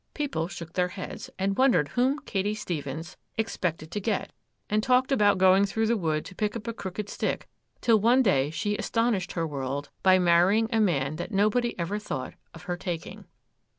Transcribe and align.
People 0.15 0.47
shook 0.47 0.73
their 0.73 0.87
heads, 0.87 1.29
and 1.37 1.59
wondered 1.59 1.89
whom 1.89 2.17
Katy 2.25 2.55
Stephens 2.55 3.17
expected 3.37 3.91
to 3.91 3.99
get, 3.99 4.33
and 4.67 4.81
talked 4.81 5.11
about 5.11 5.37
going 5.37 5.63
through 5.67 5.85
the 5.85 5.95
wood 5.95 6.25
to 6.25 6.33
pick 6.33 6.55
up 6.55 6.67
a 6.67 6.73
crooked 6.73 7.07
stick,—till 7.07 7.99
one 7.99 8.23
day 8.23 8.49
she 8.49 8.75
astonished 8.77 9.33
her 9.33 9.45
world 9.45 9.91
by 10.01 10.17
marrying 10.17 10.67
a 10.73 10.81
man 10.81 11.17
that 11.17 11.31
nobody 11.31 11.77
ever 11.77 11.99
thought 11.99 12.33
of 12.51 12.63
her 12.63 12.77
taking. 12.77 13.25